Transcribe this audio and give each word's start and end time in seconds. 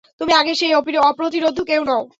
তুমি 0.21 0.31
আগের 0.33 0.57
সেই 0.59 0.73
অপ্রতিরোধ্য 1.01 1.59
কেউ 1.63 1.81
নও! 1.89 2.01